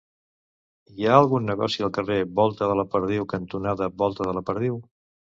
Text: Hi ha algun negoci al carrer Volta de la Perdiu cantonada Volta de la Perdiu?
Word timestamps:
Hi 0.93 1.03
ha 1.07 1.11
algun 1.17 1.43
negoci 1.49 1.85
al 1.87 1.91
carrer 1.97 2.17
Volta 2.39 2.71
de 2.71 2.79
la 2.79 2.87
Perdiu 2.95 3.29
cantonada 3.35 3.91
Volta 4.05 4.29
de 4.31 4.35
la 4.39 4.45
Perdiu? 4.49 4.81